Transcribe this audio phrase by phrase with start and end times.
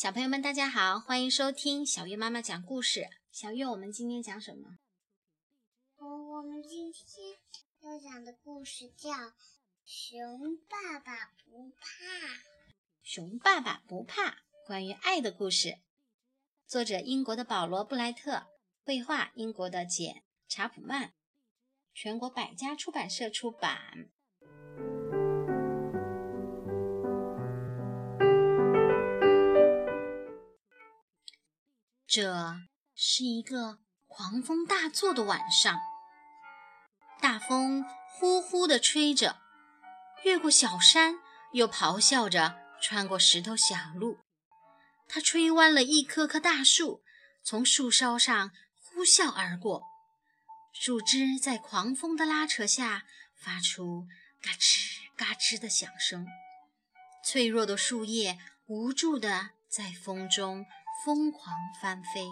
[0.00, 3.10] 小朋友们，大家好，欢迎收听小月妈妈讲故事。
[3.30, 4.78] 小月，我们今天讲什么？
[5.98, 6.06] 我
[6.38, 7.36] 我们今天
[7.82, 9.10] 要讲的故事叫
[9.84, 12.04] 《熊爸爸不怕》。
[13.02, 15.80] 熊爸爸不怕，关于爱的故事。
[16.66, 18.46] 作者英国的保罗·布莱特，
[18.82, 20.14] 绘画英国的简·
[20.48, 21.12] 查普曼，
[21.92, 24.08] 全国百家出版社出版。
[32.10, 32.56] 这
[32.96, 33.78] 是一个
[34.08, 35.78] 狂风大作的晚上，
[37.20, 39.40] 大风呼呼地吹着，
[40.24, 41.20] 越过小山，
[41.52, 44.18] 又咆哮着穿过石头小路。
[45.06, 47.04] 它吹弯了一棵棵大树，
[47.44, 49.84] 从树梢上呼啸而过，
[50.72, 53.04] 树枝在狂风的拉扯下
[53.36, 54.08] 发出
[54.42, 56.26] 嘎吱嘎吱的响声，
[57.24, 58.36] 脆弱的树叶
[58.66, 60.66] 无助地在风中。
[61.04, 62.30] 疯狂翻飞，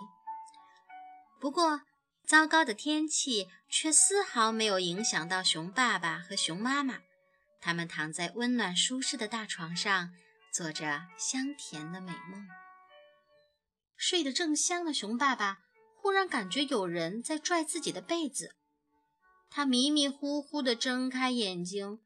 [1.40, 1.80] 不过
[2.26, 6.98] 糟糕的天气却丝毫没有影响到熊爸爸和熊妈妈。
[7.60, 10.10] 他们躺在温暖舒适的大床上，
[10.52, 12.46] 做着香甜的美梦。
[13.96, 15.58] 睡得正香的熊爸爸
[15.96, 18.54] 忽然感觉有人在拽自己的被子，
[19.48, 22.00] 他迷迷糊糊地睁开眼睛，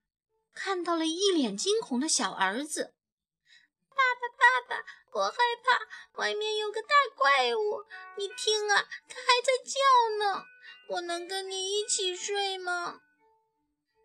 [0.54, 2.94] 看到了一脸惊恐的小儿子。
[3.90, 7.84] 爸爸，爸爸，我害怕，外面有个大怪物。
[8.16, 10.44] 你听啊，它还在叫呢。
[10.88, 13.00] 我能跟你一起睡吗？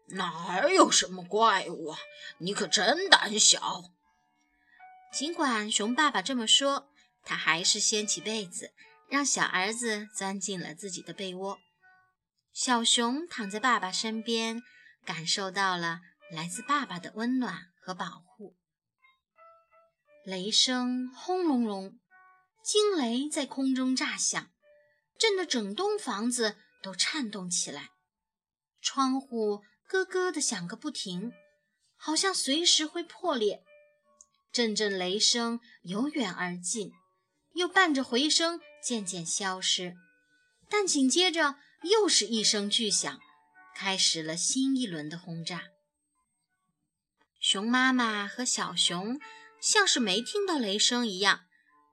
[0.09, 1.99] 哪儿有什么怪物啊？
[2.39, 3.83] 你可真胆小。
[5.13, 6.89] 尽管熊爸爸这么说，
[7.23, 8.73] 他还是掀起被子，
[9.09, 11.57] 让小儿子钻进了自己的被窝。
[12.51, 14.61] 小熊躺在爸爸身边，
[15.05, 18.55] 感受到了来自爸爸的温暖和保护。
[20.27, 21.97] 雷声轰隆隆，
[22.61, 24.51] 惊雷在空中炸响，
[25.17, 27.91] 震得整栋房子都颤动起来。
[28.81, 31.31] 窗户咯咯地响个不停，
[31.95, 33.63] 好像随时会破裂。
[34.51, 36.91] 阵阵雷声由远而近，
[37.53, 39.95] 又伴着回声渐渐消失。
[40.67, 43.17] 但紧接着又是一声巨响，
[43.73, 45.63] 开始了新一轮的轰炸。
[47.39, 49.17] 熊妈妈和小熊。
[49.59, 51.41] 像是没听到雷声一样，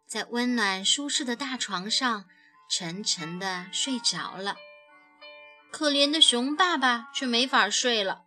[0.07, 2.27] 在温暖舒适的大床上
[2.71, 4.57] 沉沉地睡着了。
[5.71, 8.27] 可怜的熊爸爸却没法睡了，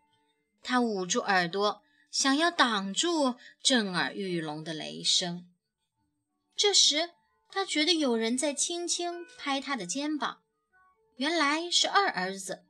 [0.61, 1.81] 他捂住耳朵，
[2.11, 5.47] 想要挡住震耳欲聋的雷声。
[6.55, 7.11] 这时，
[7.49, 10.39] 他觉得有人在轻轻拍他的肩膀，
[11.15, 12.63] 原来是二儿子。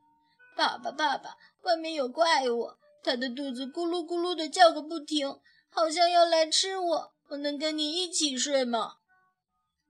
[0.54, 5.40] 爸爸，爸爸，外面有怪物，他的肚子咕噜咕噜地叫个不停。
[5.70, 8.96] 好像要来吃我，我能跟你一起睡吗？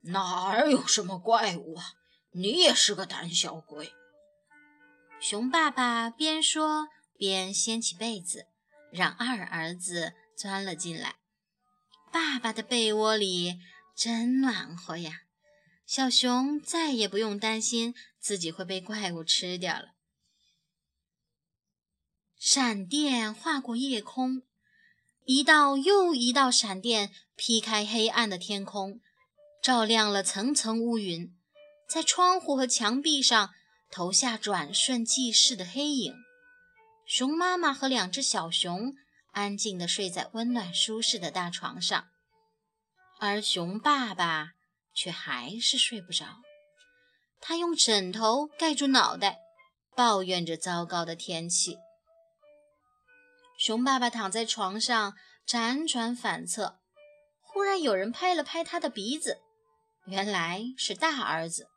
[0.02, 1.84] 哪儿有什么怪物啊！
[2.32, 3.92] 你也是个胆小鬼。
[5.20, 8.46] 熊爸爸边说边掀起被子，
[8.92, 11.16] 让二儿子钻了进来。
[12.12, 13.58] 爸爸的被窝里
[13.96, 15.22] 真暖和呀！
[15.84, 19.94] 小熊再也不用担心自己会被怪物吃掉了。
[22.38, 24.42] 闪电划过夜空。
[25.30, 29.02] 一道又一道闪电劈开黑暗的天空，
[29.62, 31.36] 照亮了层层乌云，
[31.86, 33.50] 在窗户和墙壁上
[33.90, 36.14] 投下转瞬即逝的黑影。
[37.06, 38.94] 熊妈妈和两只小熊
[39.32, 42.06] 安静地睡在温暖舒适的大床上，
[43.20, 44.52] 而熊爸爸
[44.94, 46.38] 却还是睡不着。
[47.38, 49.40] 他用枕头盖住脑袋，
[49.94, 51.76] 抱怨着糟糕的天气。
[53.68, 55.12] 熊爸爸躺在床上
[55.46, 56.78] 辗转反侧，
[57.42, 59.42] 忽然有人拍了拍他的鼻子，
[60.06, 61.68] 原来是大儿子。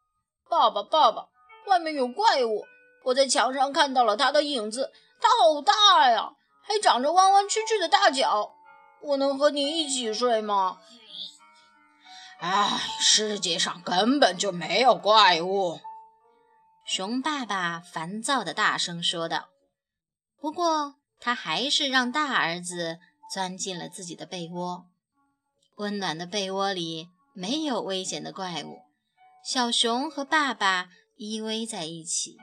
[0.50, 1.28] 爸爸，爸爸，
[1.68, 2.64] 外面有怪物！
[3.04, 6.32] 我在墙上看到了他的影子，他好大呀，
[6.64, 8.54] 还长着弯弯曲曲的大脚。
[9.02, 10.80] 我能和你一起睡吗？
[12.40, 15.82] 哎，世界上根本就没有怪物！
[16.86, 19.50] 熊爸爸烦躁地大声说道。
[20.40, 20.96] 不过。
[21.22, 23.00] 他还是让大儿子
[23.32, 24.88] 钻进了自己的被窝。
[25.76, 28.82] 温暖的被窝里没有危险的怪物，
[29.46, 32.38] 小熊和爸爸依偎在一起。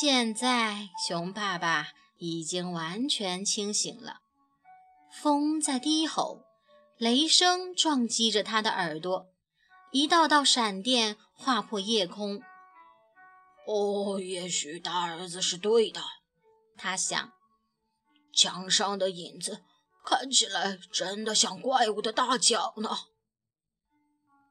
[0.00, 4.20] 现在，熊爸爸已经完全清醒了。
[5.12, 6.44] 风在低吼，
[6.96, 9.26] 雷声撞击着他的耳朵，
[9.92, 12.40] 一道道闪电划破夜空。
[13.66, 16.00] 哦，也许大儿子是对的。
[16.76, 17.32] 他想，
[18.32, 19.62] 墙上的影子
[20.04, 22.90] 看起来真的像怪物的大脚呢。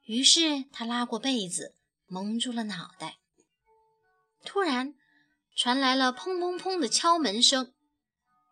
[0.06, 1.76] 于是他拉过被子，
[2.08, 3.20] 蒙住了脑袋。
[4.44, 4.96] 突然，
[5.56, 7.74] 传来了砰砰砰的敲门声，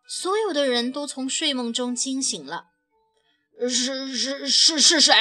[0.06, 2.68] 所有的人都从睡梦中惊醒了。
[3.60, 5.14] 是是是是谁？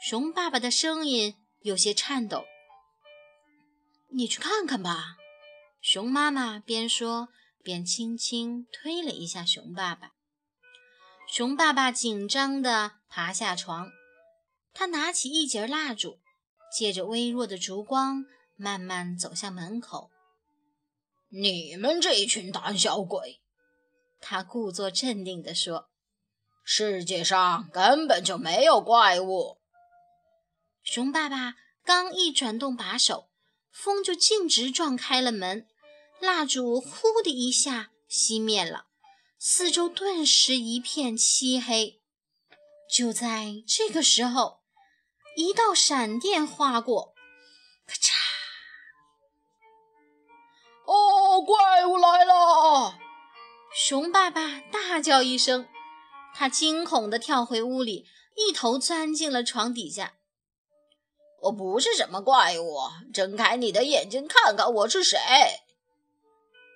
[0.00, 2.44] 熊爸爸的声音有些颤抖。
[4.10, 5.17] 你去看看吧。
[5.80, 7.28] 熊妈妈边说
[7.62, 10.12] 边轻轻推了一下熊爸爸。
[11.28, 13.90] 熊爸爸紧张地爬下床，
[14.72, 16.18] 他拿起一截蜡烛，
[16.72, 18.24] 借着微弱的烛光，
[18.56, 20.10] 慢慢走向门口。
[21.28, 23.42] 你们这一群胆小鬼！
[24.20, 25.90] 他故作镇定地说
[26.64, 29.60] ：“世界上根本就没有怪物。”
[30.82, 31.54] 熊爸爸
[31.84, 33.27] 刚一转动把手，
[33.80, 35.64] 风就径直撞开了门，
[36.18, 38.86] 蜡烛“呼”的一下熄灭了。
[39.38, 42.00] 四周顿时一片漆黑。
[42.92, 44.64] 就在这个时候，
[45.36, 47.14] 一道闪电划过，
[47.86, 48.14] 咔嚓！
[50.84, 52.98] 哦，怪物来了！
[53.72, 55.68] 熊爸爸大叫一声，
[56.34, 60.14] 他惊恐地跳回屋里，一头钻进了床底下。
[61.42, 62.78] 我不是什么怪物，
[63.12, 65.18] 睁开你的眼睛看看我是谁。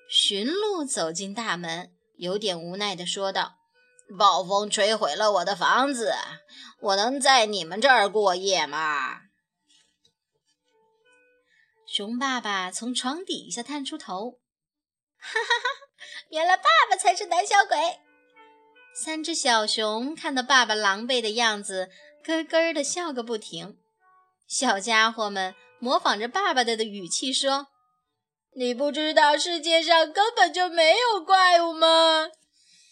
[0.09, 1.93] 驯鹿走进大门。
[2.17, 3.57] 有点无奈地说道
[4.17, 6.15] ：“暴风吹毁了我的房子，
[6.79, 9.23] 我能在你们这儿过夜吗？”
[11.85, 14.39] 熊爸爸从床底下探出头，
[15.19, 15.69] 哈哈哈！
[16.29, 17.77] 原来爸爸才是胆小鬼。
[18.95, 21.91] 三只小熊看到爸爸狼狈的样子，
[22.23, 23.82] 咯咯地笑个不停。
[24.53, 27.69] 小家伙们模仿着爸爸的的语气说。
[28.55, 32.29] 你不知道世界上根本就没有怪物吗？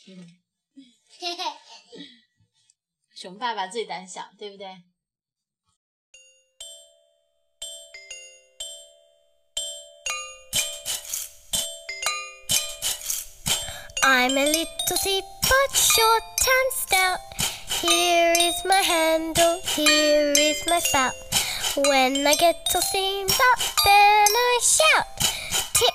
[0.07, 1.45] 嘿嘿，
[3.15, 4.69] 熊爸爸最胆小，对不对
[14.03, 17.21] ？I'm a little teapot, short and stout.
[17.83, 21.13] Here is my handle, here is my spout.
[21.77, 25.07] When I get all steamed up, then I shout
[25.73, 25.95] tip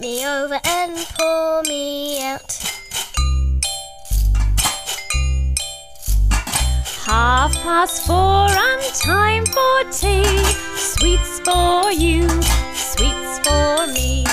[0.00, 2.50] me over and pour me out.
[7.06, 10.42] Half past four and time for tea.
[10.74, 12.28] Sweets for you,
[12.74, 14.24] sweets for me.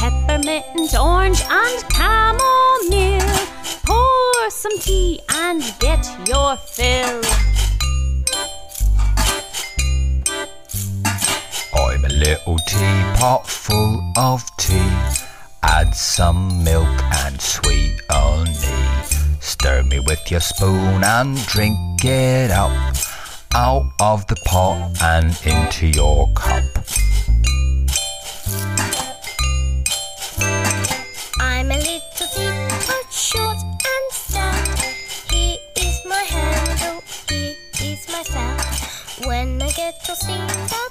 [0.00, 3.46] Peppermint, orange, and chamomile.
[3.84, 7.47] Pour some tea and get your fill.
[12.28, 14.92] Little teapot full of tea.
[15.62, 16.86] Add some milk
[17.24, 19.16] and sweet honey.
[19.40, 22.94] Stir me with your spoon and drink it up.
[23.54, 26.64] Out of the pot and into your cup.
[31.40, 33.56] I'm a little teapot, short
[33.94, 34.80] and stout.
[35.32, 39.26] Here is my handle, oh, here is my spout.
[39.26, 40.87] When I get all steamed